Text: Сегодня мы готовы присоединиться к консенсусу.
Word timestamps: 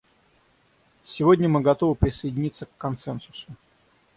Сегодня 1.03 1.47
мы 1.47 1.61
готовы 1.61 1.93
присоединиться 1.93 2.65
к 2.65 2.75
консенсусу. 2.75 3.51